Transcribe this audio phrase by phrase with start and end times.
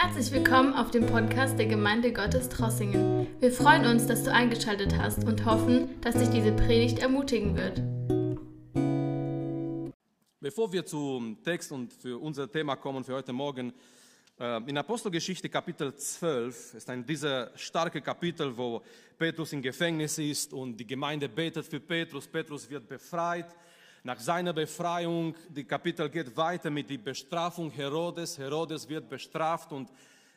[0.00, 3.26] Herzlich willkommen auf dem Podcast der Gemeinde Gottes Trossingen.
[3.40, 7.82] Wir freuen uns, dass du eingeschaltet hast und hoffen, dass dich diese Predigt ermutigen wird.
[10.38, 13.72] Bevor wir zum Text und für unser Thema kommen für heute Morgen,
[14.38, 18.80] äh, in Apostelgeschichte Kapitel 12 ist ein dieser starke Kapitel, wo
[19.18, 22.28] Petrus im Gefängnis ist und die Gemeinde betet für Petrus.
[22.28, 23.52] Petrus wird befreit.
[24.04, 28.38] Nach seiner Befreiung, die Kapitel geht weiter mit der Bestrafung Herodes.
[28.38, 29.90] Herodes wird bestraft und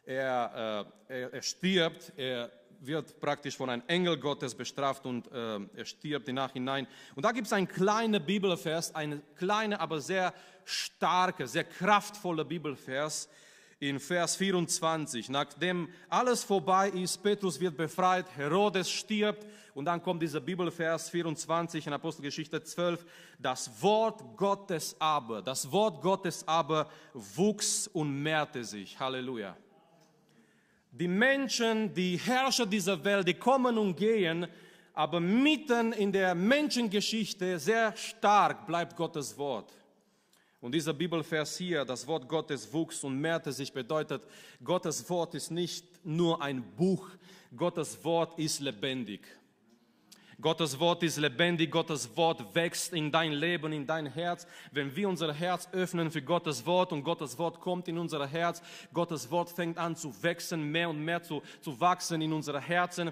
[0.04, 2.12] er, äh, er, er stirbt.
[2.18, 6.88] Er wird praktisch von einem Engel Gottes bestraft und äh, er stirbt im Nachhinein.
[7.16, 10.34] Und da gibt es einen kleinen Bibelvers, einen kleinen, aber sehr
[10.66, 13.30] starker, sehr kraftvoller Bibelvers,
[13.82, 15.30] in Vers 24.
[15.30, 21.88] Nachdem alles vorbei ist, Petrus wird befreit, Herodes stirbt und dann kommt dieser Bibelvers 24
[21.88, 23.04] in Apostelgeschichte 12.
[23.40, 29.00] Das Wort Gottes aber, das Wort Gottes aber wuchs und mehrte sich.
[29.00, 29.58] Halleluja.
[30.92, 34.46] Die Menschen, die Herrscher dieser Welt, die kommen und gehen,
[34.94, 39.74] aber mitten in der Menschengeschichte sehr stark bleibt Gottes Wort.
[40.62, 44.22] Und dieser Bibelvers hier, das Wort Gottes wuchs und mehrte sich, bedeutet,
[44.64, 47.10] Gottes Wort ist nicht nur ein Buch,
[47.58, 49.22] Gottes Wort ist lebendig.
[50.40, 54.48] Gottes Wort ist lebendig, Gottes Wort wächst in dein Leben, in dein Herz.
[54.72, 58.62] Wenn wir unser Herz öffnen für Gottes Wort und Gottes Wort kommt in unser Herz,
[58.94, 63.12] Gottes Wort fängt an zu wachsen, mehr und mehr zu, zu wachsen in unsere Herzen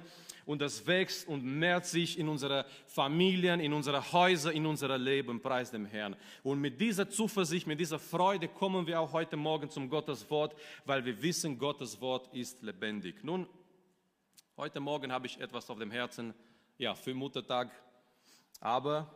[0.50, 5.40] und es wächst und mehrt sich in unsere Familien, in unsere Häuser, in unser Leben,
[5.40, 6.16] preis dem Herrn.
[6.42, 10.56] Und mit dieser Zuversicht, mit dieser Freude kommen wir auch heute Morgen zum Gottes Wort,
[10.86, 13.24] weil wir wissen, Gottes Wort ist lebendig.
[13.24, 13.46] Nun,
[14.58, 16.34] heute Morgen habe ich etwas auf dem Herzen,
[16.80, 17.70] ja, für Muttertag,
[18.60, 19.08] aber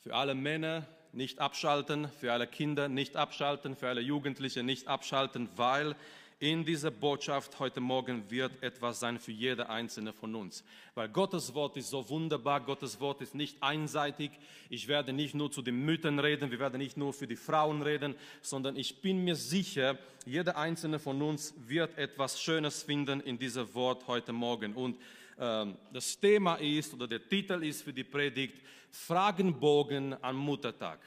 [0.00, 5.48] für alle Männer nicht abschalten, für alle Kinder nicht abschalten, für alle Jugendliche nicht abschalten,
[5.54, 5.94] weil
[6.40, 10.64] in dieser Botschaft heute Morgen wird etwas sein für jede einzelne von uns.
[10.94, 14.30] Weil Gottes Wort ist so wunderbar, Gottes Wort ist nicht einseitig.
[14.70, 17.82] Ich werde nicht nur zu den Müttern reden, wir werden nicht nur für die Frauen
[17.82, 23.38] reden, sondern ich bin mir sicher, jeder einzelne von uns wird etwas Schönes finden in
[23.38, 24.72] diesem Wort heute Morgen.
[24.72, 24.96] Und
[25.38, 31.00] ähm, das Thema ist, oder der Titel ist für die Predigt, Fragenbogen am Muttertag.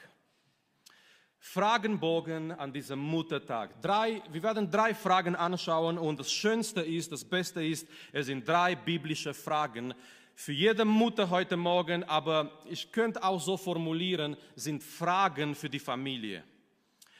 [1.46, 3.80] Fragenbogen an diesem Muttertag.
[3.82, 8.48] Drei, wir werden drei Fragen anschauen und das Schönste ist, das Beste ist, es sind
[8.48, 9.92] drei biblische Fragen
[10.34, 15.78] für jede Mutter heute Morgen, aber ich könnte auch so formulieren, sind Fragen für die
[15.78, 16.42] Familie.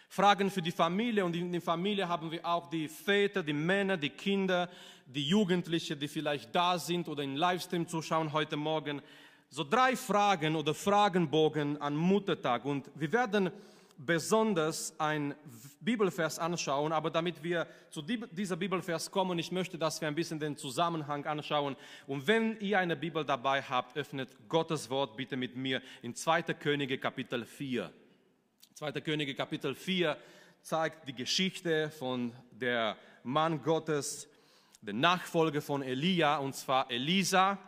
[0.09, 3.99] Fragen für die Familie und in der Familie haben wir auch die Väter, die Männer,
[3.99, 4.71] die Kinder,
[5.05, 9.03] die Jugendlichen, die vielleicht da sind oder im Livestream zuschauen heute Morgen.
[9.51, 13.53] So drei Fragen oder Fragenbogen an Muttertag und wir werden
[13.97, 15.35] besonders ein
[15.81, 20.41] Bibelvers anschauen, aber damit wir zu dieser Bibelvers kommen, ich möchte, dass wir ein bisschen
[20.41, 21.77] den Zusammenhang anschauen.
[22.07, 26.43] Und wenn ihr eine Bibel dabei habt, öffnet Gottes Wort bitte mit mir in 2.
[26.55, 27.91] Könige Kapitel 4.
[28.75, 28.93] 2.
[29.01, 30.17] Könige Kapitel 4
[30.63, 34.29] zeigt die Geschichte von der Mann Gottes,
[34.81, 37.59] der Nachfolger von Elia, und zwar Elisa.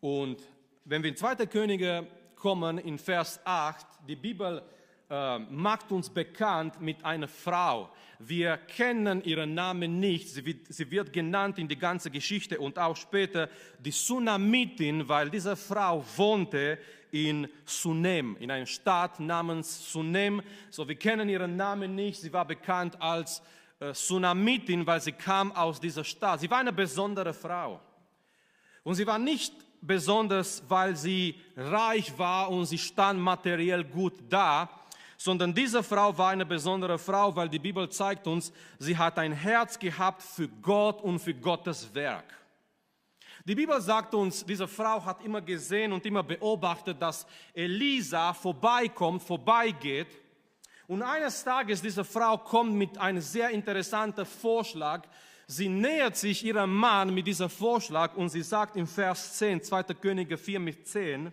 [0.00, 0.40] Und
[0.84, 1.46] wenn wir in 2.
[1.46, 2.06] Könige
[2.36, 4.62] kommen, in Vers 8, die Bibel
[5.10, 7.90] äh, macht uns bekannt mit einer Frau.
[8.20, 10.28] Wir kennen ihren Namen nicht.
[10.28, 15.28] Sie wird, sie wird genannt in die ganze Geschichte und auch später die Sunamitin, weil
[15.28, 16.78] diese Frau wohnte
[17.10, 20.42] in Sunem, in einer Stadt namens Sunem.
[20.70, 22.20] So, wir kennen ihren Namen nicht.
[22.20, 23.42] Sie war bekannt als
[23.80, 26.40] äh, Sunamitin, weil sie kam aus dieser Stadt.
[26.40, 27.80] Sie war eine besondere Frau.
[28.84, 34.68] Und sie war nicht besonders, weil sie reich war und sie stand materiell gut da,
[35.22, 39.32] sondern diese Frau war eine besondere Frau, weil die Bibel zeigt uns, sie hat ein
[39.32, 42.24] Herz gehabt für Gott und für Gottes Werk.
[43.44, 49.22] Die Bibel sagt uns, diese Frau hat immer gesehen und immer beobachtet, dass Elisa vorbeikommt,
[49.22, 50.08] vorbeigeht.
[50.86, 55.06] Und eines Tages, diese Frau kommt mit einem sehr interessanten Vorschlag.
[55.46, 59.82] Sie nähert sich ihrem Mann mit diesem Vorschlag und sie sagt im Vers 10, 2.
[60.00, 61.30] Könige 4 mit 10,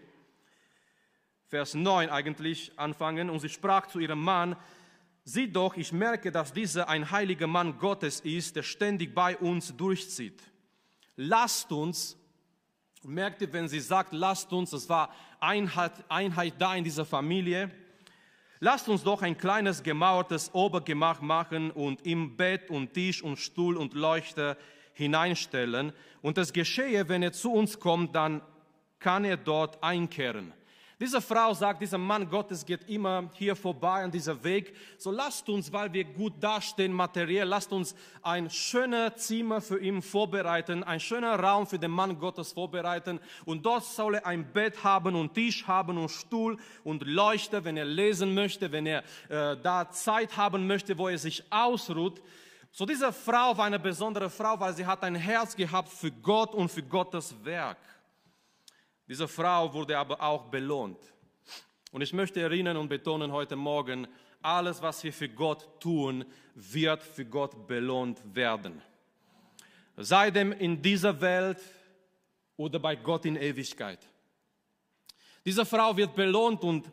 [1.50, 3.30] Vers 9 eigentlich anfangen.
[3.30, 4.58] Und sie sprach zu ihrem Mann,
[5.24, 9.76] sieh doch, ich merke, dass dieser ein heiliger Mann Gottes ist, der ständig bei uns
[9.76, 10.42] durchzieht.
[11.16, 12.18] Lasst uns,
[13.04, 17.72] merkt ihr, wenn sie sagt, lasst uns, es war Einheit, Einheit da in dieser Familie,
[18.60, 23.78] lasst uns doch ein kleines gemauertes Obergemach machen und im Bett und Tisch und Stuhl
[23.78, 24.58] und Leuchter
[24.94, 25.94] hineinstellen.
[26.22, 28.42] Und es geschehe, wenn er zu uns kommt, dann
[29.00, 30.54] kann er dort einkehren.
[31.00, 34.76] Diese Frau sagt, dieser Mann Gottes geht immer hier vorbei an dieser Weg.
[34.98, 40.02] So lasst uns, weil wir gut dastehen materiell, lasst uns ein schöner Zimmer für ihn
[40.02, 43.20] vorbereiten, ein schöner Raum für den Mann Gottes vorbereiten.
[43.46, 47.78] Und dort soll er ein Bett haben und Tisch haben und Stuhl und Leuchte, wenn
[47.78, 52.24] er lesen möchte, wenn er äh, da Zeit haben möchte, wo er sich ausruht.
[52.72, 56.56] So diese Frau war eine besondere Frau, weil sie hat ein Herz gehabt für Gott
[56.56, 57.78] und für Gottes Werk.
[59.08, 61.00] Diese Frau wurde aber auch belohnt.
[61.92, 64.08] Und ich möchte erinnern und betonen heute Morgen,
[64.42, 68.82] alles, was wir für Gott tun, wird für Gott belohnt werden.
[69.96, 71.60] Sei dem in dieser Welt
[72.56, 74.00] oder bei Gott in Ewigkeit.
[75.46, 76.92] Diese Frau wird belohnt und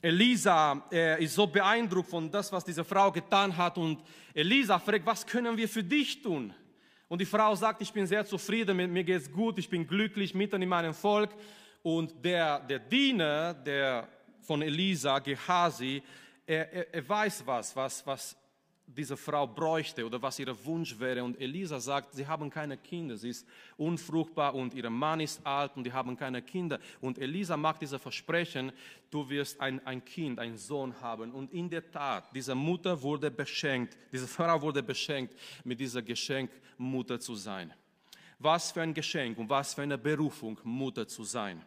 [0.00, 3.78] Elisa er ist so beeindruckt von das, was diese Frau getan hat.
[3.78, 4.02] Und
[4.32, 6.52] Elisa fragt, was können wir für dich tun?
[7.14, 10.34] Und die Frau sagt, ich bin sehr zufrieden, mir geht es gut, ich bin glücklich
[10.34, 11.30] mitten in meinem Volk.
[11.80, 14.08] Und der, der Diener der,
[14.40, 16.02] von Elisa, Gehasi,
[16.44, 18.36] er, er, er weiß was, was, was
[18.86, 21.24] diese Frau bräuchte oder was ihr Wunsch wäre.
[21.24, 23.46] Und Elisa sagt, sie haben keine Kinder, sie ist
[23.76, 26.78] unfruchtbar und ihr Mann ist alt und die haben keine Kinder.
[27.00, 28.72] Und Elisa macht diese Versprechen,
[29.10, 31.32] du wirst ein, ein Kind, einen Sohn haben.
[31.32, 35.34] Und in der Tat, diese Mutter wurde beschenkt, diese Frau wurde beschenkt,
[35.64, 37.72] mit dieser Geschenk Mutter zu sein.
[38.38, 41.62] Was für ein Geschenk und was für eine Berufung, Mutter zu sein.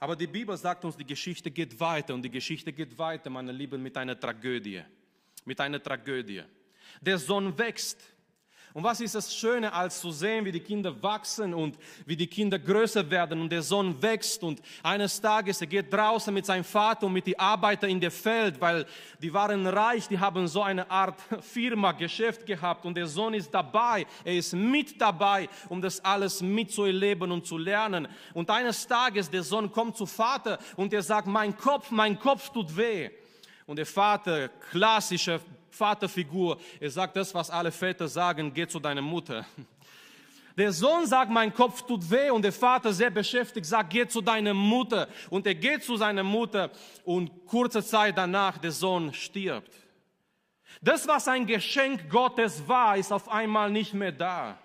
[0.00, 3.52] Aber die Bibel sagt uns, die Geschichte geht weiter und die Geschichte geht weiter, meine
[3.52, 4.82] Lieben, mit einer Tragödie
[5.44, 6.42] mit einer Tragödie.
[7.00, 8.14] Der Sohn wächst.
[8.74, 12.26] Und was ist das Schöne, als zu sehen, wie die Kinder wachsen und wie die
[12.26, 16.64] Kinder größer werden und der Sohn wächst und eines Tages er geht draußen mit seinem
[16.64, 18.84] Vater und mit den Arbeitern in der Feld, weil
[19.22, 23.54] die waren reich, die haben so eine Art Firma, Geschäft gehabt und der Sohn ist
[23.54, 28.08] dabei, er ist mit dabei, um das alles mitzuerleben und zu lernen.
[28.32, 32.50] Und eines Tages der Sohn kommt zu Vater und er sagt, mein Kopf, mein Kopf
[32.50, 33.08] tut weh.
[33.66, 35.40] Und der Vater, klassische
[35.70, 39.44] Vaterfigur, er sagt das, was alle Väter sagen, geh zu deiner Mutter.
[40.56, 44.20] Der Sohn sagt, mein Kopf tut weh und der Vater sehr beschäftigt sagt, geh zu
[44.20, 45.08] deiner Mutter.
[45.28, 46.70] Und er geht zu seiner Mutter
[47.04, 49.72] und kurze Zeit danach der Sohn stirbt.
[50.80, 54.58] Das, was ein Geschenk Gottes war, ist auf einmal nicht mehr da.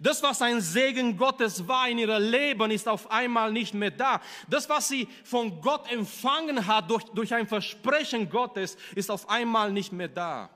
[0.00, 4.20] Das, was ein Segen Gottes war in ihrem Leben, ist auf einmal nicht mehr da.
[4.48, 9.72] Das, was sie von Gott empfangen hat durch, durch ein Versprechen Gottes, ist auf einmal
[9.72, 10.50] nicht mehr da.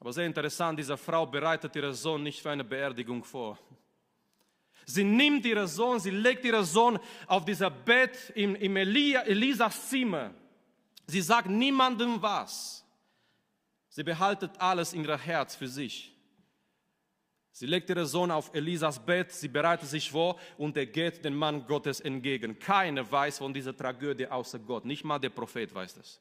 [0.00, 3.58] Aber sehr interessant, diese Frau bereitet ihren Sohn nicht für eine Beerdigung vor.
[4.86, 9.88] Sie nimmt ihren Sohn, sie legt ihren Sohn auf dieser Bett im, im Elia, Elisas
[9.88, 10.34] Zimmer.
[11.06, 12.84] Sie sagt niemandem was.
[13.88, 16.13] Sie behaltet alles in ihr Herz für sich.
[17.56, 21.36] Sie legt ihren Sohn auf Elisas Bett, sie bereitet sich vor und er geht dem
[21.36, 22.58] Mann Gottes entgegen.
[22.58, 26.20] Keiner weiß von dieser Tragödie außer Gott, nicht mal der Prophet weiß das.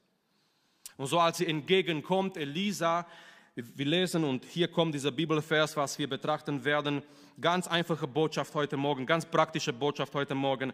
[0.95, 3.07] Und so als sie entgegenkommt, Elisa,
[3.55, 7.01] wir lesen und hier kommt dieser Bibelvers, was wir betrachten werden.
[7.41, 10.71] Ganz einfache Botschaft heute Morgen, ganz praktische Botschaft heute Morgen.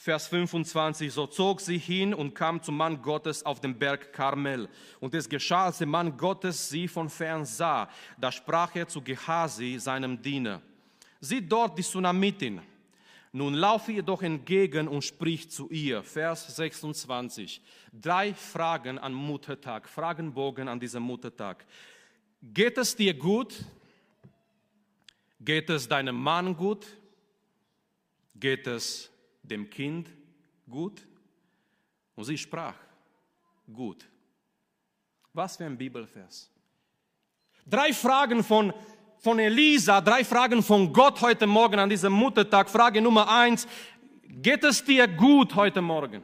[0.00, 4.68] Vers 25, so zog sie hin und kam zum Mann Gottes auf dem Berg Karmel.
[5.00, 9.02] Und es geschah, als der Mann Gottes sie von fern sah, da sprach er zu
[9.02, 10.62] Gehasi, seinem Diener,
[11.20, 12.60] sieh dort die Tsunamitin.
[13.32, 16.04] Nun laufe ihr doch entgegen und sprich zu ihr.
[16.04, 17.60] Vers 26.
[17.92, 21.66] Drei Fragen an Muttertag, Fragenbogen an diesem Muttertag.
[22.40, 23.64] Geht es dir gut?
[25.40, 26.86] Geht es deinem Mann gut?
[28.36, 29.10] Geht es
[29.50, 30.10] dem Kind
[30.68, 31.06] gut?
[32.14, 32.74] Und sie sprach,
[33.72, 34.06] gut.
[35.32, 36.50] Was für ein Bibelvers.
[37.66, 38.72] Drei Fragen von,
[39.18, 42.68] von Elisa, drei Fragen von Gott heute Morgen an diesem Muttertag.
[42.70, 43.68] Frage Nummer eins,
[44.26, 46.22] geht es dir gut heute Morgen?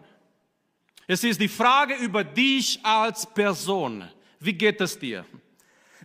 [1.06, 4.08] Es ist die Frage über dich als Person.
[4.40, 5.24] Wie geht es dir?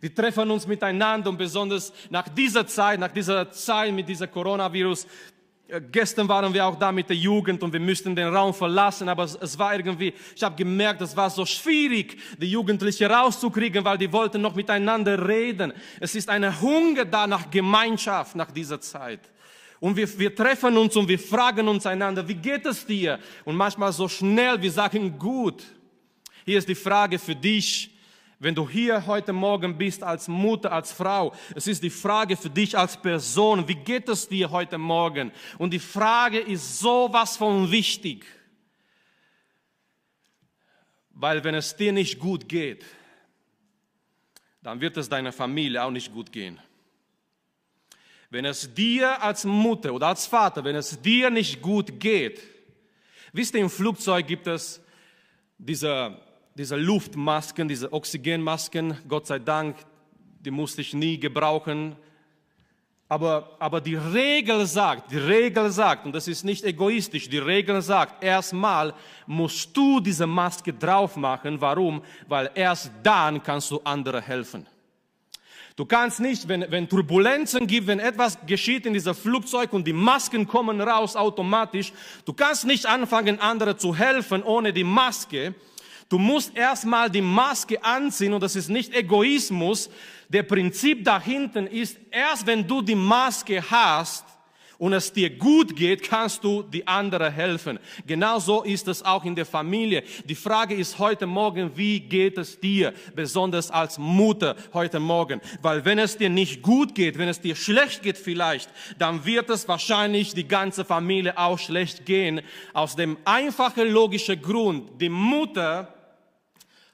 [0.02, 5.08] Wir treffen uns miteinander und besonders nach dieser Zeit, nach dieser Zeit mit dieser Coronavirus,
[5.92, 9.24] gestern waren wir auch da mit der Jugend und wir müssten den Raum verlassen, aber
[9.24, 13.98] es, es war irgendwie, ich habe gemerkt, es war so schwierig, die Jugendlichen rauszukriegen, weil
[13.98, 15.74] die wollten noch miteinander reden.
[16.00, 19.22] Es ist eine Hunger da nach Gemeinschaft nach dieser Zeit.
[19.80, 23.20] Und wir, wir treffen uns und wir fragen uns einander, wie geht es dir?
[23.46, 25.64] Und manchmal so schnell, wir sagen gut.
[26.46, 27.92] Hier ist die Frage für dich,
[28.40, 32.50] wenn du hier heute Morgen bist als Mutter, als Frau, es ist die Frage für
[32.50, 35.32] dich als Person, wie geht es dir heute Morgen?
[35.58, 38.26] Und die Frage ist sowas von wichtig.
[41.12, 42.86] Weil wenn es dir nicht gut geht,
[44.62, 46.60] dann wird es deiner Familie auch nicht gut gehen.
[48.30, 52.42] Wenn es dir als Mutter oder als Vater, wenn es dir nicht gut geht,
[53.32, 54.82] Wisst ihr, im Flugzeug gibt es
[55.58, 56.20] diese,
[56.56, 59.78] diese Luftmasken, diese Oxygenmasken, Gott sei Dank,
[60.40, 61.96] die musste ich nie gebrauchen.
[63.12, 67.82] Aber, aber die Regel sagt, die Regel sagt, und das ist nicht egoistisch, die Regel
[67.82, 68.94] sagt, erstmal
[69.26, 71.60] musst du diese Maske drauf machen.
[71.60, 72.04] Warum?
[72.28, 74.68] Weil erst dann kannst du andere helfen.
[75.76, 79.94] Du kannst nicht, wenn, wenn Turbulenzen gibt, wenn etwas geschieht in dieser Flugzeug und die
[79.94, 81.94] Masken kommen raus automatisch,
[82.26, 85.56] du kannst nicht anfangen, andere zu helfen ohne die Maske.
[86.10, 89.90] Du musst erstmal die Maske anziehen und das ist nicht Egoismus.
[90.28, 94.26] Der Prinzip dahinten ist, erst wenn du die Maske hast,
[94.80, 97.78] und es dir gut geht, kannst du die andere helfen.
[98.08, 100.04] Genauso ist es auch in der Familie.
[100.24, 105.42] Die Frage ist heute Morgen, wie geht es dir, besonders als Mutter heute Morgen?
[105.62, 109.50] Weil wenn es dir nicht gut geht, wenn es dir schlecht geht vielleicht, dann wird
[109.50, 112.42] es wahrscheinlich die ganze Familie auch schlecht gehen.
[112.74, 115.94] Aus dem einfachen logischen Grund, die Mutter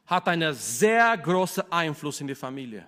[0.05, 2.87] hat einen sehr großen Einfluss in die Familie.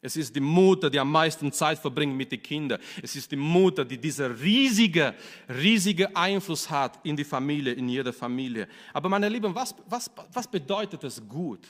[0.00, 2.80] Es ist die Mutter, die am meisten Zeit verbringt mit den Kindern.
[3.02, 5.14] Es ist die Mutter, die dieser riesige,
[5.48, 8.68] riesige Einfluss hat in die Familie, in jeder Familie.
[8.92, 11.66] Aber meine Lieben, was, was, was bedeutet es gut?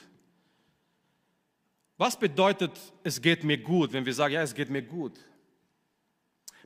[1.97, 5.18] Was bedeutet, es geht mir gut, wenn wir sagen, ja, es geht mir gut?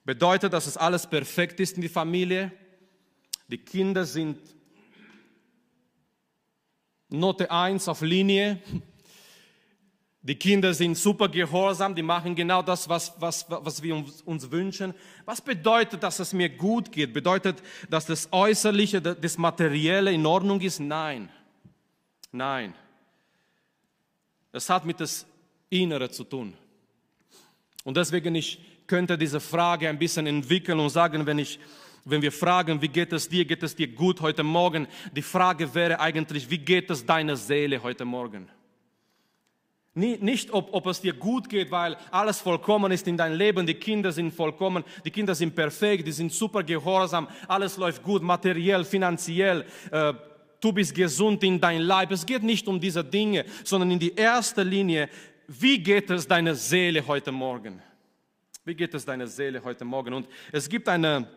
[0.04, 2.50] Bedeutet, dass es alles perfekt ist in die Familie?
[3.46, 4.38] Die Kinder sind
[7.12, 8.58] Note 1 auf Linie?
[10.24, 14.50] Die Kinder sind super gehorsam, die machen genau das, was, was, was wir uns, uns
[14.50, 14.94] wünschen.
[15.24, 17.12] Was bedeutet, dass es mir gut geht?
[17.12, 20.78] Bedeutet, dass das Äußerliche, das Materielle in Ordnung ist?
[20.78, 21.28] Nein.
[22.30, 22.72] Nein.
[24.52, 25.26] Es hat mit das
[25.70, 26.54] Innere zu tun.
[27.82, 31.58] Und deswegen ich könnte diese Frage ein bisschen entwickeln und sagen, wenn ich
[32.04, 34.88] wenn wir fragen, wie geht es dir, geht es dir gut heute Morgen?
[35.14, 38.48] Die Frage wäre eigentlich, wie geht es deiner Seele heute Morgen?
[39.94, 43.74] Nicht, ob, ob es dir gut geht, weil alles vollkommen ist in deinem Leben, die
[43.74, 48.84] Kinder sind vollkommen, die Kinder sind perfekt, die sind super gehorsam, alles läuft gut, materiell,
[48.84, 50.14] finanziell, äh,
[50.62, 52.10] du bist gesund in deinem Leib.
[52.10, 55.10] Es geht nicht um diese Dinge, sondern in die erste Linie,
[55.46, 57.82] wie geht es deiner Seele heute Morgen?
[58.64, 60.14] Wie geht es deiner Seele heute Morgen?
[60.14, 61.28] Und es gibt eine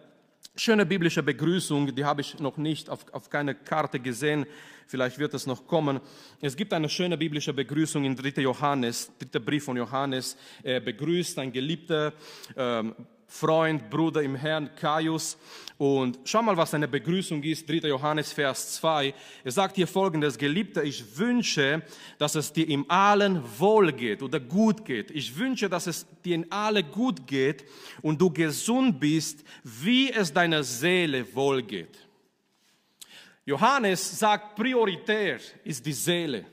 [0.56, 4.46] schöne biblische Begrüßung, die habe ich noch nicht auf, auf keine Karte gesehen
[4.88, 6.00] vielleicht wird es noch kommen.
[6.42, 8.42] Es gibt eine schöne biblische Begrüßung in 3.
[8.42, 10.38] Johannes, dritter Brief von Johannes.
[10.64, 12.14] Er begrüßt ein geliebter
[12.56, 12.96] ähm,
[13.28, 15.38] Freund, Bruder im Herrn, Kaius.
[15.78, 17.88] Und schau mal, was seine Begrüßung ist, 3.
[17.88, 19.14] Johannes, Vers 2.
[19.44, 21.82] Er sagt hier folgendes, Geliebter, ich wünsche,
[22.18, 25.12] dass es dir im Allen wohl geht oder gut geht.
[25.12, 27.66] Ich wünsche, dass es dir in alle gut geht
[28.02, 32.00] und du gesund bist, wie es deiner Seele wohl geht.
[33.46, 36.46] Johannes sagt, prioritär ist die Seele.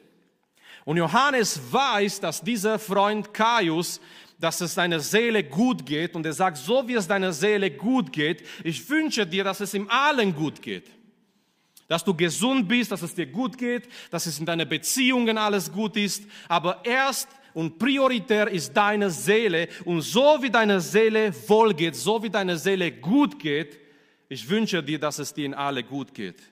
[0.85, 4.01] Und Johannes weiß, dass dieser Freund Caius,
[4.43, 6.17] dass es deiner Seele gut geht.
[6.17, 9.73] Und er sagt, so wie es deiner Seele gut geht, ich wünsche dir, dass es
[9.73, 10.91] im Allen gut geht.
[11.87, 15.71] Dass du gesund bist, dass es dir gut geht, dass es in deinen Beziehungen alles
[15.71, 16.25] gut ist.
[16.49, 19.69] Aber erst und prioritär ist deine Seele.
[19.85, 23.79] Und so wie deine Seele wohl geht, so wie deine Seele gut geht,
[24.29, 26.43] ich wünsche dir, dass es dir in alle gut geht.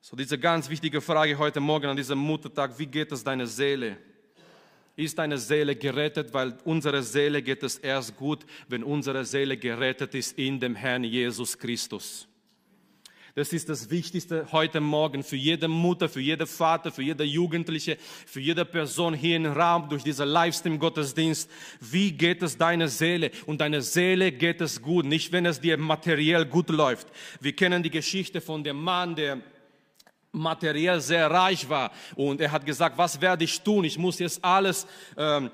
[0.00, 3.98] So diese ganz wichtige Frage heute Morgen an diesem Muttertag, wie geht es deiner Seele?
[4.96, 6.32] Ist deine Seele gerettet?
[6.32, 11.02] Weil unsere Seele geht es erst gut, wenn unsere Seele gerettet ist in dem Herrn
[11.02, 12.28] Jesus Christus.
[13.36, 17.98] Das ist das Wichtigste heute Morgen für jede Mutter, für jede Vater, für jede Jugendliche,
[18.26, 21.50] für jede Person hier im Raum durch diese Livestream-Gottesdienst.
[21.80, 23.32] Wie geht es deiner Seele?
[23.46, 27.08] Und deiner Seele geht es gut, nicht wenn es dir materiell gut läuft.
[27.40, 29.40] Wir kennen die Geschichte von dem Mann, der
[30.34, 31.90] materiell sehr reich war.
[32.14, 33.84] Und er hat gesagt, was werde ich tun?
[33.84, 34.86] Ich muss jetzt alles
[35.16, 35.50] ähm,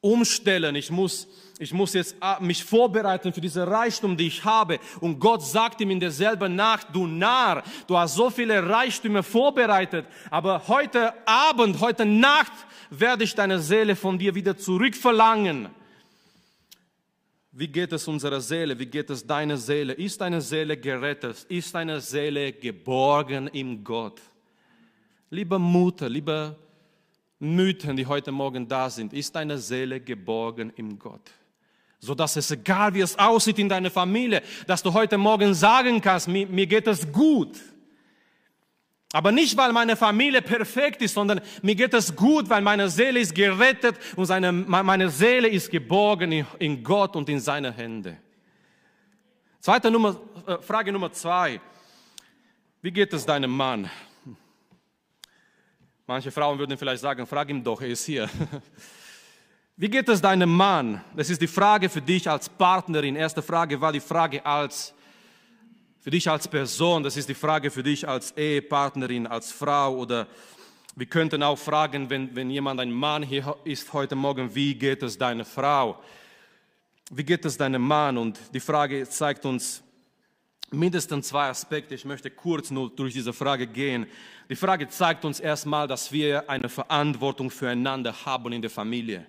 [0.00, 0.76] umstellen.
[0.76, 1.26] Ich muss,
[1.58, 4.78] ich muss jetzt äh, mich vorbereiten für diese Reichtum, die ich habe.
[5.00, 10.06] Und Gott sagt ihm in derselben Nacht, du Narr, du hast so viele Reichtümer vorbereitet,
[10.30, 12.52] aber heute Abend, heute Nacht
[12.90, 15.68] werde ich deine Seele von dir wieder zurückverlangen.
[17.58, 18.78] Wie geht es unserer Seele?
[18.78, 19.94] Wie geht es deiner Seele?
[19.94, 21.46] Ist deine Seele gerettet?
[21.48, 24.20] Ist deine Seele geborgen im Gott?
[25.30, 26.54] Liebe Mutter, liebe
[27.38, 31.30] Mütter, die heute Morgen da sind, ist deine Seele geborgen im Gott?
[31.98, 36.02] So dass es egal wie es aussieht in deiner Familie, dass du heute Morgen sagen
[36.02, 37.58] kannst, mir, mir geht es gut.
[39.12, 43.20] Aber nicht, weil meine Familie perfekt ist, sondern mir geht es gut, weil meine Seele
[43.20, 48.18] ist gerettet und seine, meine Seele ist geborgen in Gott und in seine Hände.
[49.60, 51.60] Zweite Nummer, äh, Frage Nummer zwei.
[52.82, 53.90] Wie geht es deinem Mann?
[56.06, 58.28] Manche Frauen würden vielleicht sagen, frag ihn doch, er ist hier.
[59.76, 61.02] Wie geht es deinem Mann?
[61.14, 63.16] Das ist die Frage für dich als Partnerin.
[63.16, 64.94] Erste Frage war die Frage als
[66.06, 67.02] für dich als Person.
[67.02, 70.28] Das ist die Frage für dich als Ehepartnerin, als Frau oder
[70.94, 75.02] wir könnten auch fragen, wenn, wenn jemand ein Mann hier ist heute Morgen, wie geht
[75.02, 76.00] es deiner Frau?
[77.10, 78.18] Wie geht es deinem Mann?
[78.18, 79.82] Und die Frage zeigt uns
[80.70, 81.96] mindestens zwei Aspekte.
[81.96, 84.06] Ich möchte kurz nur durch diese Frage gehen.
[84.48, 89.26] Die Frage zeigt uns erstmal, dass wir eine Verantwortung füreinander haben in der Familie.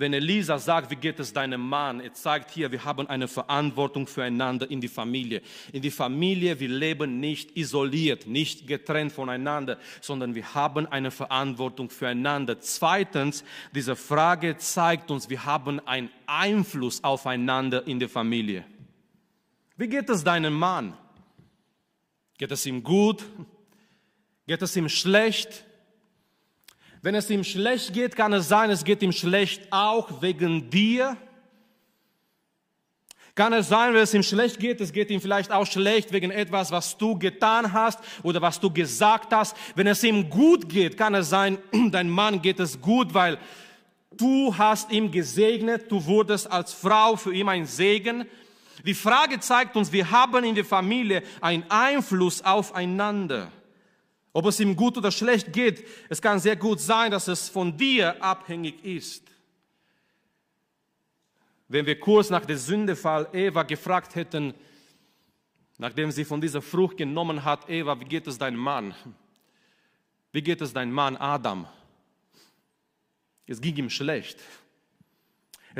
[0.00, 4.06] Wenn Elisa sagt, wie geht es deinem Mann, er zeigt hier, wir haben eine Verantwortung
[4.06, 5.42] füreinander in die Familie.
[5.74, 11.90] In die Familie, wir leben nicht isoliert, nicht getrennt voneinander, sondern wir haben eine Verantwortung
[11.90, 12.60] füreinander.
[12.60, 18.64] Zweitens, diese Frage zeigt uns, wir haben einen Einfluss aufeinander in der Familie.
[19.76, 20.96] Wie geht es deinem Mann?
[22.38, 23.22] Geht es ihm gut?
[24.46, 25.66] Geht es ihm schlecht?
[27.02, 31.16] Wenn es ihm schlecht geht, kann es sein, es geht ihm schlecht auch wegen dir.
[33.34, 36.30] Kann es sein, wenn es ihm schlecht geht, es geht ihm vielleicht auch schlecht wegen
[36.30, 39.56] etwas, was du getan hast oder was du gesagt hast.
[39.74, 41.56] Wenn es ihm gut geht, kann es sein,
[41.90, 43.38] dein Mann geht es gut, weil
[44.14, 48.26] du hast ihm gesegnet, du wurdest als Frau für ihn ein Segen.
[48.84, 53.50] Die Frage zeigt uns, wir haben in der Familie einen Einfluss aufeinander.
[54.32, 57.76] Ob es ihm gut oder schlecht geht, es kann sehr gut sein, dass es von
[57.76, 59.24] dir abhängig ist.
[61.68, 64.54] Wenn wir kurz nach dem Sündefall Eva gefragt hätten,
[65.78, 68.94] nachdem sie von dieser Frucht genommen hat, Eva, wie geht es deinem Mann?
[70.32, 71.66] Wie geht es deinem Mann Adam?
[73.46, 74.38] Es ging ihm schlecht.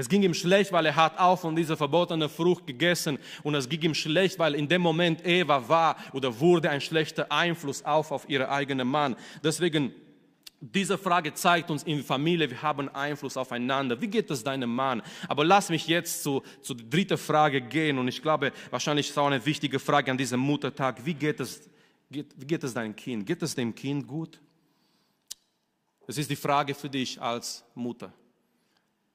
[0.01, 3.69] Es ging ihm schlecht, weil er hat auch von dieser verbotenen Frucht gegessen und es
[3.69, 8.11] ging ihm schlecht, weil in dem Moment Eva war oder wurde ein schlechter Einfluss auf,
[8.11, 9.15] auf ihren eigenen Mann.
[9.45, 9.93] Deswegen,
[10.59, 14.01] diese Frage zeigt uns in Familie, wir haben Einfluss aufeinander.
[14.01, 15.03] Wie geht es deinem Mann?
[15.29, 19.27] Aber lass mich jetzt zu, zu dritten Frage gehen und ich glaube, wahrscheinlich ist auch
[19.27, 21.05] eine wichtige Frage an diesem Muttertag.
[21.05, 21.69] Wie geht es,
[22.11, 23.27] geht, wie geht es deinem Kind?
[23.27, 24.41] Geht es dem Kind gut?
[26.07, 28.15] Das ist die Frage für dich als Mutter.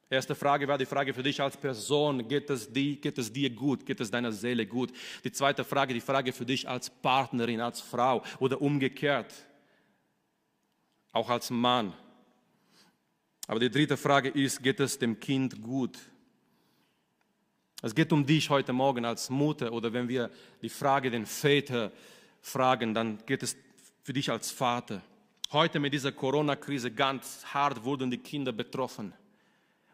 [0.09, 3.49] Erste Frage war die Frage für dich als Person, geht es, dir, geht es dir
[3.49, 4.91] gut, geht es deiner Seele gut?
[5.23, 9.33] Die zweite Frage, die Frage für dich als Partnerin, als Frau oder umgekehrt,
[11.11, 11.93] auch als Mann.
[13.47, 15.97] Aber die dritte Frage ist, geht es dem Kind gut?
[17.81, 20.29] Es geht um dich heute Morgen als Mutter oder wenn wir
[20.61, 21.91] die Frage den Väter
[22.41, 23.57] fragen, dann geht es
[24.03, 25.01] für dich als Vater.
[25.51, 29.13] Heute mit dieser Corona-Krise ganz hart wurden die Kinder betroffen.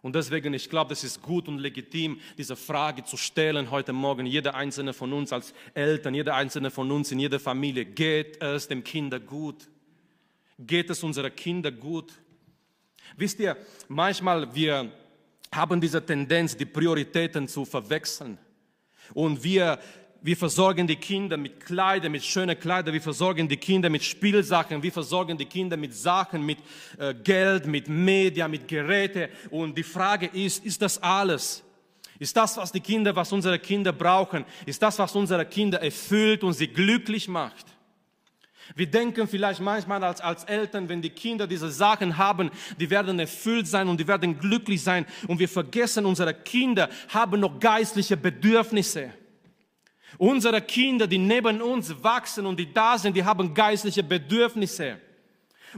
[0.02, 4.26] Und deswegen, ich glaube, das ist gut und legitim, diese Frage zu stellen heute Morgen,
[4.26, 8.68] jeder einzelne von uns als Eltern, jeder einzelne von uns in jeder Familie, geht es
[8.68, 9.70] dem Kinder gut?
[10.58, 12.14] Geht es unseren Kindern gut?
[13.16, 13.56] Wisst ihr,
[13.88, 14.92] manchmal wir
[15.54, 18.38] haben diese Tendenz, die Prioritäten zu verwechseln.
[19.14, 19.80] Und wir
[20.24, 24.82] wir versorgen die Kinder mit Kleidern, mit schönen Kleidern, wir versorgen die Kinder mit Spielsachen,
[24.84, 26.60] wir versorgen die Kinder mit Sachen, mit
[27.00, 29.30] äh, Geld, mit Media, mit Geräte.
[29.50, 31.64] Und die Frage ist, ist das alles?
[32.20, 34.46] Ist das, was die Kinder, was unsere Kinder brauchen?
[34.68, 37.66] Ist das, was unsere Kinder erfüllt und sie glücklich macht?
[38.76, 43.20] Wir denken vielleicht manchmal als, als Eltern, wenn die Kinder diese Sachen haben, die werden
[43.20, 45.08] erfüllt sein und die werden glücklich sein.
[45.28, 49.12] Und wir vergessen, unsere Kinder haben noch geistliche Bedürfnisse.
[50.18, 55.00] Unsere Kinder, die neben uns wachsen und die da sind, die haben geistliche Bedürfnisse.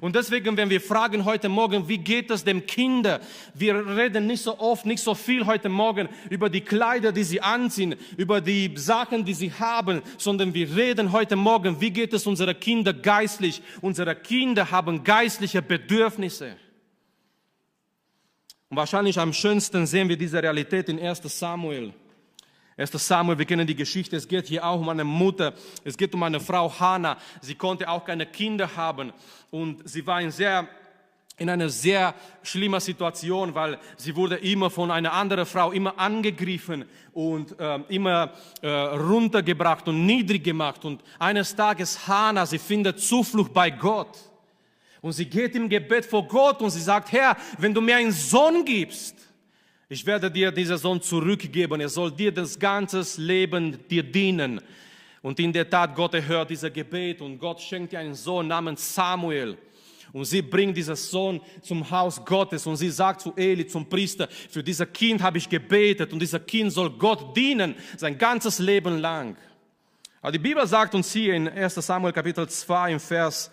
[0.02, 3.20] Und deswegen, wenn wir fragen heute Morgen, wie geht es dem Kinder?
[3.54, 7.42] Wir reden nicht so oft, nicht so viel heute Morgen über die Kleider, die sie
[7.42, 12.26] anziehen, über die Sachen, die sie haben, sondern wir reden heute Morgen, wie geht es
[12.26, 13.62] unsere Kinder geistlich?
[13.82, 16.56] Unsere Kinder haben geistliche Bedürfnisse.
[18.70, 21.94] Und wahrscheinlich am schönsten sehen wir diese Realität in 1 Samuel.
[22.76, 22.92] 1.
[22.92, 26.24] Samuel, wir kennen die Geschichte, es geht hier auch um eine Mutter, es geht um
[26.24, 29.14] eine Frau Hannah, sie konnte auch keine Kinder haben
[29.52, 30.68] und sie war in sehr
[31.38, 36.86] in einer sehr schlimmer Situation, weil sie wurde immer von einer anderen Frau immer angegriffen
[37.12, 40.86] und äh, immer äh, runtergebracht und niedrig gemacht.
[40.86, 44.16] Und eines Tages Hannah, sie findet Zuflucht bei Gott.
[45.02, 48.12] Und sie geht im Gebet vor Gott und sie sagt, Herr, wenn du mir einen
[48.12, 49.16] Sohn gibst,
[49.90, 51.82] ich werde dir diesen Sohn zurückgeben.
[51.82, 54.62] Er soll dir das ganze Leben dir dienen.
[55.22, 58.94] Und in der Tat, Gott erhört dieser Gebet und Gott schenkt ihr einen Sohn namens
[58.94, 59.58] Samuel.
[60.12, 64.28] Und sie bringt diesen Sohn zum Haus Gottes und sie sagt zu Eli, zum Priester,
[64.28, 69.00] für dieses Kind habe ich gebetet und dieser Kind soll Gott dienen sein ganzes Leben
[69.00, 69.36] lang.
[70.22, 73.50] Aber die Bibel sagt uns hier in 1 Samuel Kapitel 2 im Vers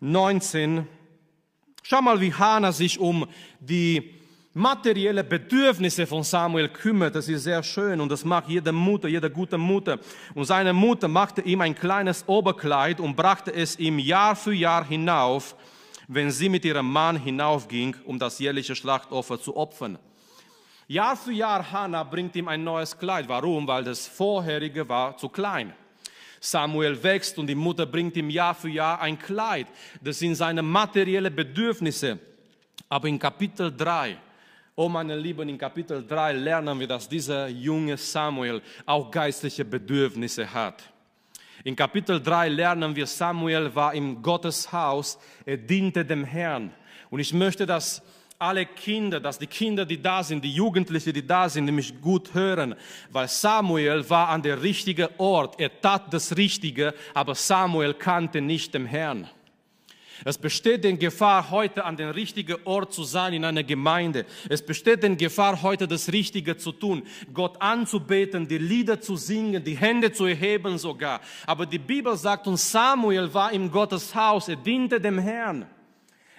[0.00, 0.86] 19,
[1.82, 3.28] schau mal, wie Hannah sich um
[3.60, 4.19] die
[4.52, 7.14] materielle Bedürfnisse von Samuel kümmert.
[7.14, 9.98] Das ist sehr schön und das macht jede Mutter, jede gute Mutter.
[10.34, 14.84] Und seine Mutter machte ihm ein kleines Oberkleid und brachte es ihm Jahr für Jahr
[14.84, 15.54] hinauf,
[16.08, 19.98] wenn sie mit ihrem Mann hinaufging, um das jährliche Schlachtopfer zu opfern.
[20.88, 23.28] Jahr für Jahr Hannah bringt ihm ein neues Kleid.
[23.28, 23.68] Warum?
[23.68, 25.72] Weil das vorherige war zu klein.
[26.40, 29.68] Samuel wächst und die Mutter bringt ihm Jahr für Jahr ein Kleid.
[30.02, 32.18] Das sind seine materiellen Bedürfnisse.
[32.88, 34.16] Aber in Kapitel 3,
[34.80, 40.50] oh meine Lieben, in Kapitel 3 lernen wir, dass dieser junge Samuel auch geistliche Bedürfnisse
[40.54, 40.82] hat.
[41.64, 46.72] In Kapitel 3 lernen wir, Samuel war im Gotteshaus, er diente dem Herrn.
[47.10, 48.00] Und ich möchte, dass
[48.38, 52.32] alle Kinder, dass die Kinder, die da sind, die Jugendlichen, die da sind, nämlich gut
[52.32, 52.74] hören,
[53.10, 58.72] weil Samuel war an der richtigen Ort, er tat das Richtige, aber Samuel kannte nicht
[58.72, 59.28] den Herrn.
[60.24, 64.26] Es besteht die Gefahr, heute an den richtigen Ort zu sein in einer Gemeinde.
[64.48, 67.02] Es besteht die Gefahr, heute das Richtige zu tun,
[67.32, 71.20] Gott anzubeten, die Lieder zu singen, die Hände zu erheben sogar.
[71.46, 75.66] Aber die Bibel sagt uns, Samuel war im Gottes Haus, er diente dem Herrn.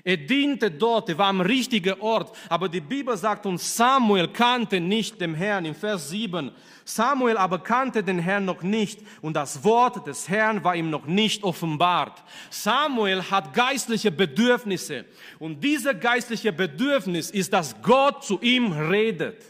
[0.04, 2.36] Er diente dort, er war am richtigen Ort.
[2.50, 5.66] Aber die Bibel sagt uns, Samuel kannte nicht den Herrn.
[5.66, 6.52] In Vers 7.
[6.84, 11.06] Samuel aber kannte den Herrn noch nicht und das Wort des Herrn war ihm noch
[11.06, 12.24] nicht offenbart.
[12.50, 15.06] Samuel hat geistliche Bedürfnisse
[15.40, 19.46] und diese geistliche Bedürfnis ist, dass Gott zu ihm redet.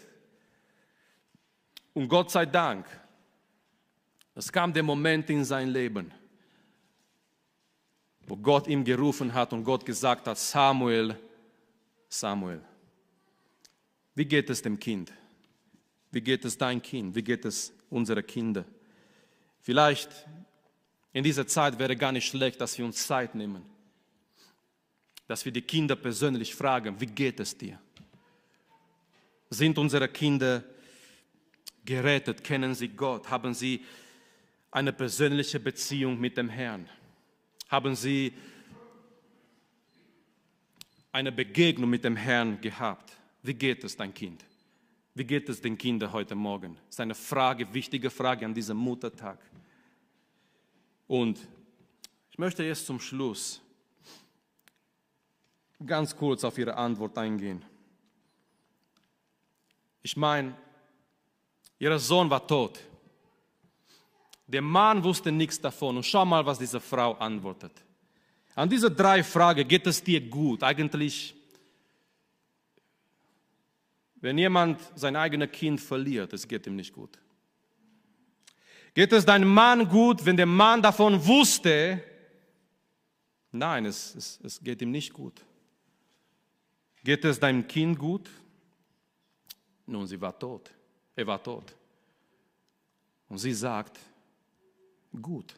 [1.94, 2.86] Und Gott sei Dank,
[4.36, 6.12] es kam der Moment in sein Leben,
[8.32, 11.20] wo Gott ihm gerufen hat und Gott gesagt hat, Samuel,
[12.08, 12.62] Samuel,
[14.16, 15.12] wie geht es dem Kind?
[16.12, 17.14] Wie geht es dein Kind?
[17.14, 18.64] Wie geht es unsere Kinder?
[19.60, 20.10] Vielleicht
[21.12, 23.64] in dieser Zeit wäre gar nicht schlecht, dass wir uns Zeit nehmen,
[25.28, 27.82] dass wir die Kinder persönlich fragen, wie geht es dir?
[29.50, 30.64] Sind unsere Kinder
[31.84, 32.46] gerettet?
[32.46, 33.30] Kennen sie Gott?
[33.30, 33.84] Haben sie
[34.72, 36.88] eine persönliche Beziehung mit dem Herrn?
[37.72, 38.34] Haben sie
[41.14, 43.14] eine Begegnung mit dem Herrn gehabt.
[43.42, 44.44] Wie geht es dein Kind?
[45.14, 46.76] Wie geht es den Kindern heute Morgen?
[46.88, 49.40] Das ist eine Frage, wichtige Frage an diesem Muttertag.
[51.08, 51.40] Und
[52.30, 53.62] ich möchte jetzt zum Schluss
[55.86, 57.64] ganz kurz auf Ihre Antwort eingehen.
[60.04, 60.56] Ich meine,
[61.80, 62.80] Ihr Sohn war tot.
[64.52, 65.96] Der Mann wusste nichts davon.
[65.96, 67.72] Und schau mal, was diese Frau antwortet.
[68.54, 70.62] An diese drei Fragen, geht es dir gut?
[70.62, 71.34] Eigentlich,
[74.16, 77.18] wenn jemand sein eigenes Kind verliert, es geht ihm nicht gut.
[78.94, 82.04] Geht es deinem Mann gut, wenn der Mann davon wusste?
[83.54, 85.42] Nein, es, es, es geht ihm nicht gut.
[87.06, 88.30] Geht es deinem Kind gut?
[89.86, 90.70] Nun, sie war tot.
[91.16, 91.74] Er war tot.
[93.30, 93.98] Und sie sagt,
[95.20, 95.54] gut.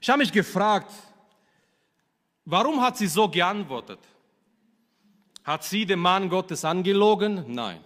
[0.00, 0.92] Ich habe mich gefragt,
[2.44, 3.98] warum hat sie so geantwortet?
[5.44, 7.44] Hat sie den Mann Gottes angelogen?
[7.48, 7.82] Nein.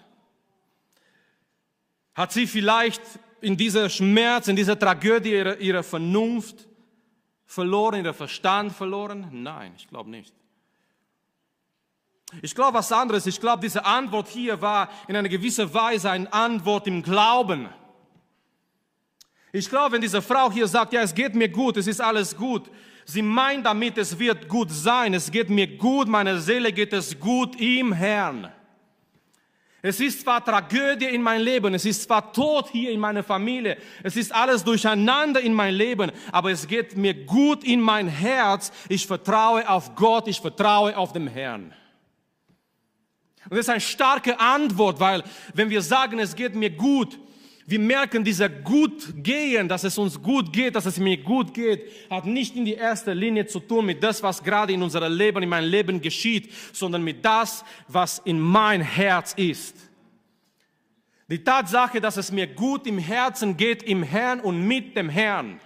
[2.15, 3.03] Hat sie vielleicht
[3.41, 6.67] in dieser Schmerz, in dieser Tragödie ihre, ihre Vernunft
[7.45, 9.29] verloren, ihren Verstand verloren?
[9.31, 10.35] Nein, ich glaube nicht.
[12.43, 13.27] Ich glaube was anderes.
[13.27, 17.69] Ich glaube, diese Antwort hier war in einer gewissen Weise eine Antwort im Glauben.
[19.57, 22.37] Ich glaube, wenn diese Frau hier sagt, ja, es geht mir gut, es ist alles
[22.37, 22.71] gut,
[23.07, 27.19] sie meint damit, es wird gut sein, es geht mir gut, meiner Seele geht es
[27.19, 28.53] gut im Herrn.
[29.81, 33.79] Es ist zwar Tragödie in mein Leben, es ist zwar Tod hier in meiner Familie,
[34.03, 38.71] es ist alles durcheinander in mein Leben, aber es geht mir gut in mein Herz.
[38.91, 41.73] Ich vertraue auf Gott, ich vertraue auf den Herrn.
[43.49, 45.23] Und das ist eine starke Antwort, weil
[45.55, 47.19] wenn wir sagen, es geht mir gut,
[47.69, 51.91] wir merken, dieser gut gehen, dass es uns gut geht, dass es mir gut geht,
[52.09, 55.43] hat nicht in die erste Linie zu tun mit das, was gerade in unserem Leben,
[55.43, 59.77] in meinem Leben geschieht, sondern mit das, was in mein Herz ist.
[61.29, 65.61] Die Tatsache, dass es mir gut im Herzen geht, im Herrn und mit dem Herrn.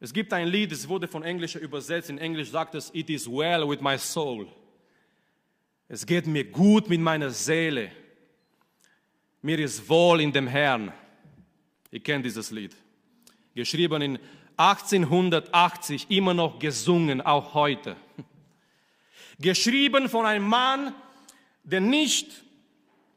[0.00, 2.08] Es gibt ein Lied, es wurde von Englisch übersetzt.
[2.08, 4.46] In Englisch sagt es, It is well with my soul.
[5.88, 7.90] Es geht mir gut mit meiner Seele.
[9.42, 10.92] Mir ist wohl in dem Herrn.
[11.90, 12.74] Ihr kennt dieses Lied.
[13.54, 14.18] Geschrieben in
[14.56, 17.96] 1880, immer noch gesungen, auch heute.
[19.38, 20.94] Geschrieben von einem Mann,
[21.62, 22.44] der nicht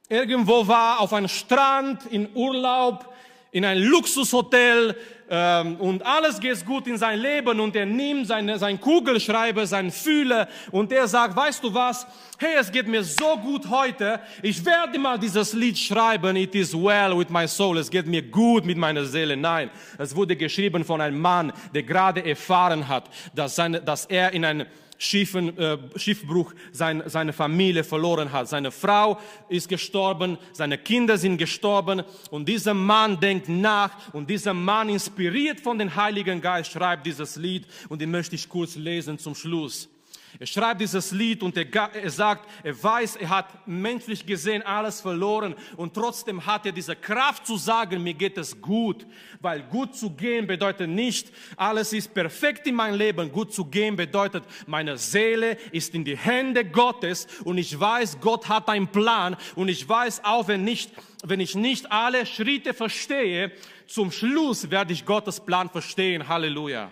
[0.10, 3.14] irgendwo war, auf einem Strand, in Urlaub,
[3.52, 4.96] in ein Luxushotel
[5.30, 9.92] ähm, und alles geht gut in sein Leben und er nimmt seine, sein Kugelschreiber, seinen
[9.92, 12.08] Fühler und er sagt, weißt du was,
[12.40, 16.74] hey, es geht mir so gut heute, ich werde mal dieses Lied schreiben, it is
[16.74, 19.38] well with my soul, es geht mir gut mit meiner Seele.
[19.38, 24.34] Nein, es wurde geschrieben von einem Mann, der gerade erfahren hat, dass, seine, dass er
[24.34, 24.66] in ein
[25.02, 28.50] Schiffen, äh, Schiffbruch sein, seine Familie verloren hat.
[28.50, 34.54] Seine Frau ist gestorben, seine Kinder sind gestorben und dieser Mann denkt nach und dieser
[34.54, 39.18] Mann inspiriert von dem Heiligen Geist schreibt dieses Lied und den möchte ich kurz lesen
[39.18, 39.88] zum Schluss.
[40.38, 41.66] Er schreibt dieses Lied und er,
[41.96, 46.96] er, sagt, er weiß, er hat menschlich gesehen alles verloren und trotzdem hat er diese
[46.96, 49.08] Kraft zu sagen, mir geht es gut.
[49.42, 53.32] Weil gut zu gehen bedeutet nicht, alles ist perfekt in meinem Leben.
[53.32, 58.48] Gut zu gehen bedeutet, meine Seele ist in die Hände Gottes und ich weiß, Gott
[58.48, 60.92] hat einen Plan und ich weiß auch, wenn, nicht,
[61.24, 63.52] wenn ich nicht alle Schritte verstehe,
[63.88, 66.28] zum Schluss werde ich Gottes Plan verstehen.
[66.28, 66.92] Halleluja.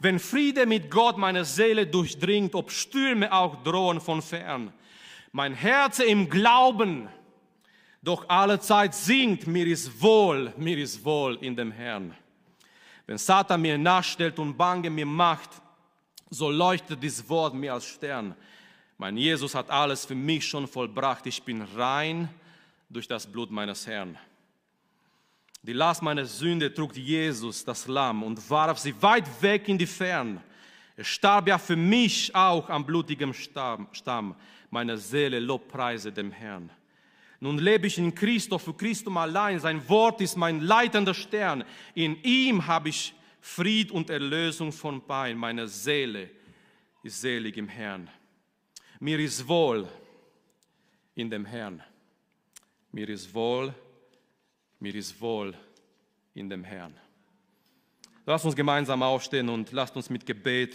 [0.00, 4.72] Wenn Friede mit Gott meine Seele durchdringt, ob Stürme auch drohen von fern.
[5.32, 7.08] Mein Herz im Glauben,
[8.02, 12.14] doch alle Zeit singt, mir ist wohl, mir ist wohl in dem Herrn.
[13.06, 15.50] Wenn Satan mir nachstellt und Bange mir macht,
[16.30, 18.34] so leuchtet dieses Wort mir als Stern.
[18.98, 21.26] Mein Jesus hat alles für mich schon vollbracht.
[21.26, 22.28] Ich bin rein
[22.88, 24.18] durch das Blut meines Herrn.
[25.64, 29.86] Die Last meiner Sünde trug Jesus, das Lamm, und warf sie weit weg in die
[29.86, 30.42] Fern.
[30.96, 34.34] Er starb ja für mich auch am blutigen Stamm.
[34.70, 36.68] Meine Seele lobpreise dem Herrn.
[37.38, 39.60] Nun lebe ich in Christus, für Christum allein.
[39.60, 41.64] Sein Wort ist mein leitender Stern.
[41.94, 45.36] In ihm habe ich Fried und Erlösung von Pein.
[45.36, 46.28] Meine Seele
[47.04, 48.10] ist selig im Herrn.
[48.98, 49.88] Mir ist wohl
[51.14, 51.82] in dem Herrn.
[52.90, 53.74] Mir ist wohl
[54.82, 55.54] mir ist wohl
[56.34, 56.92] in dem Herrn.
[58.26, 60.74] Lasst uns gemeinsam aufstehen und lasst uns mit Gebet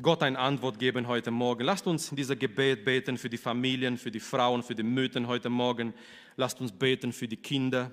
[0.00, 1.64] Gott eine Antwort geben heute Morgen.
[1.64, 5.26] Lasst uns in dieser Gebet beten für die Familien, für die Frauen, für die Mütter
[5.26, 5.92] heute Morgen.
[6.36, 7.90] Lasst uns beten für die Kinder.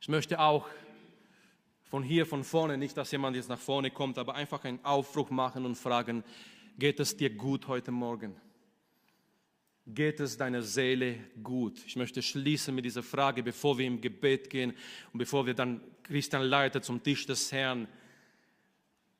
[0.00, 0.66] Ich möchte auch
[1.84, 5.30] von hier, von vorne, nicht, dass jemand jetzt nach vorne kommt, aber einfach einen Aufruf
[5.30, 6.24] machen und fragen,
[6.80, 8.34] geht es dir gut heute Morgen?
[9.86, 11.80] Geht es deiner Seele gut?
[11.86, 14.72] Ich möchte schließen mit dieser Frage, bevor wir im Gebet gehen
[15.12, 17.86] und bevor wir dann Christian leiten zum Tisch des Herrn.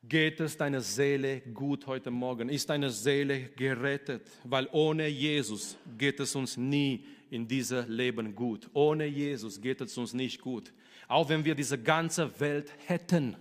[0.03, 2.49] Geht es deiner Seele gut heute Morgen?
[2.49, 4.23] Ist deine Seele gerettet?
[4.45, 8.69] Weil ohne Jesus geht es uns nie in diesem Leben gut.
[8.73, 10.73] Ohne Jesus geht es uns nicht gut.
[11.09, 13.37] Auch wenn wir diese ganze Welt hätten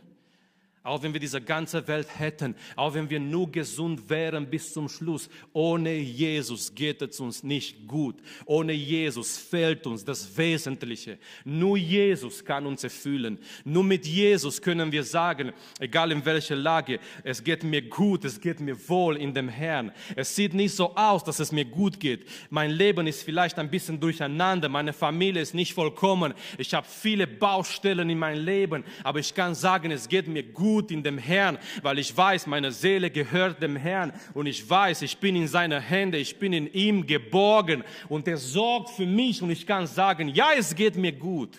[0.86, 4.88] auch wenn wir diese ganze Welt hätten, auch wenn wir nur gesund wären bis zum
[4.88, 8.18] Schluss, ohne Jesus geht es uns nicht gut.
[8.46, 11.18] Ohne Jesus fehlt uns das Wesentliche.
[11.44, 13.40] Nur Jesus kann uns erfüllen.
[13.64, 18.40] Nur mit Jesus können wir sagen, egal in welcher Lage, es geht mir gut, es
[18.40, 19.92] geht mir wohl in dem Herrn.
[20.16, 22.28] Es sieht nicht so aus, dass es mir gut geht.
[22.52, 26.36] Mein Leben ist vielleicht ein bisschen durcheinander, meine Familie ist nicht vollkommen.
[26.60, 30.75] Ich habe viele Baustellen in meinem Leben, aber ich kann sagen, es geht mir gut
[30.76, 35.04] gut in dem Herrn, weil ich weiß, meine Seele gehört dem Herrn und ich weiß,
[35.04, 39.42] ich bin in seiner Hände, ich bin in ihm geborgen und er sorgt für mich
[39.42, 41.58] und ich kann sagen, ja, es geht mir gut.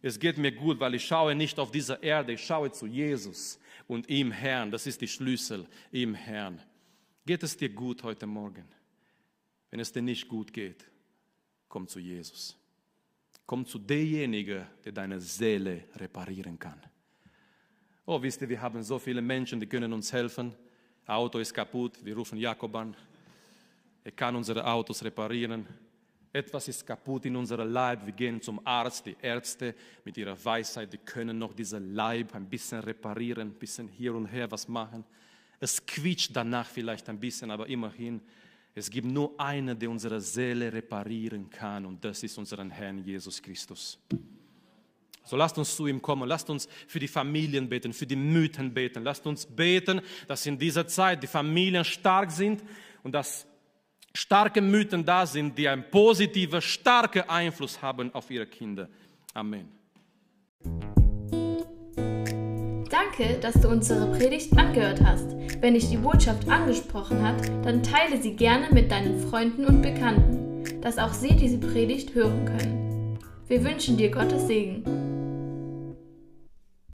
[0.00, 3.58] Es geht mir gut, weil ich schaue nicht auf diese Erde, ich schaue zu Jesus
[3.88, 4.70] und ihm Herrn.
[4.70, 6.62] Das ist die Schlüssel, ihm Herrn.
[7.26, 8.64] Geht es dir gut heute Morgen?
[9.70, 10.84] Wenn es dir nicht gut geht,
[11.68, 12.56] komm zu Jesus.
[13.44, 16.80] Komm zu demjenigen, der deine Seele reparieren kann.
[18.12, 20.52] Oh, wisst ihr, wir haben so viele Menschen, die können uns helfen.
[21.06, 22.96] Auto ist kaputt, wir rufen Jakob an.
[24.02, 25.64] Er kann unsere Autos reparieren.
[26.32, 28.04] Etwas ist kaputt in unserem Leib.
[28.04, 29.06] Wir gehen zum Arzt.
[29.06, 33.86] Die Ärzte mit ihrer Weisheit, die können noch diesen Leib ein bisschen reparieren, ein bisschen
[33.86, 35.04] hier und her was machen.
[35.60, 38.20] Es quietscht danach vielleicht ein bisschen, aber immerhin,
[38.74, 43.40] es gibt nur einen, der unsere Seele reparieren kann und das ist unseren Herrn Jesus
[43.40, 44.00] Christus.
[45.30, 48.74] So lasst uns zu ihm kommen, lasst uns für die Familien beten, für die Mythen
[48.74, 52.64] beten, lasst uns beten, dass in dieser Zeit die Familien stark sind
[53.04, 53.46] und dass
[54.12, 58.88] starke Mythen da sind, die einen positiven, starken Einfluss haben auf ihre Kinder.
[59.32, 59.68] Amen.
[62.90, 65.36] Danke, dass du unsere Predigt angehört hast.
[65.60, 70.80] Wenn dich die Botschaft angesprochen hat, dann teile sie gerne mit deinen Freunden und Bekannten,
[70.80, 73.18] dass auch sie diese Predigt hören können.
[73.50, 74.84] Wir wünschen dir Gottes Segen.